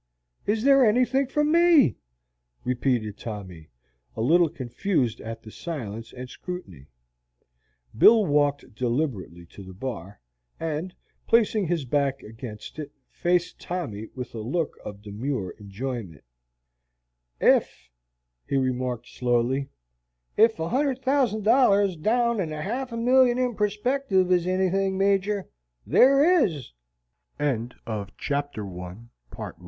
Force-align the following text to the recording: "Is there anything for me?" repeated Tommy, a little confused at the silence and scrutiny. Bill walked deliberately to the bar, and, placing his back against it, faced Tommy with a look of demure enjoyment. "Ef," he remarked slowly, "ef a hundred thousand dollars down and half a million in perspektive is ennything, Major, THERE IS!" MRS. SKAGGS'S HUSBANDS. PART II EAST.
"Is 0.47 0.63
there 0.63 0.83
anything 0.83 1.27
for 1.27 1.43
me?" 1.43 1.95
repeated 2.63 3.19
Tommy, 3.19 3.69
a 4.15 4.21
little 4.23 4.49
confused 4.49 5.21
at 5.21 5.43
the 5.43 5.51
silence 5.51 6.11
and 6.11 6.27
scrutiny. 6.27 6.87
Bill 7.95 8.25
walked 8.25 8.73
deliberately 8.73 9.45
to 9.51 9.61
the 9.61 9.75
bar, 9.75 10.19
and, 10.59 10.95
placing 11.27 11.67
his 11.67 11.85
back 11.85 12.23
against 12.23 12.79
it, 12.79 12.91
faced 13.11 13.59
Tommy 13.61 14.07
with 14.15 14.33
a 14.33 14.39
look 14.39 14.75
of 14.83 15.03
demure 15.03 15.51
enjoyment. 15.59 16.23
"Ef," 17.39 17.91
he 18.47 18.57
remarked 18.57 19.07
slowly, 19.07 19.69
"ef 20.35 20.59
a 20.59 20.69
hundred 20.69 21.03
thousand 21.03 21.43
dollars 21.43 21.95
down 21.95 22.39
and 22.39 22.51
half 22.51 22.91
a 22.91 22.97
million 22.97 23.37
in 23.37 23.53
perspektive 23.55 24.31
is 24.31 24.47
ennything, 24.47 24.97
Major, 24.97 25.47
THERE 25.85 26.23
IS!" 26.45 26.71
MRS. 27.39 27.69
SKAGGS'S 27.69 27.75
HUSBANDS. 28.17 29.09
PART 29.29 29.55
II 29.57 29.59
EAST. 29.59 29.59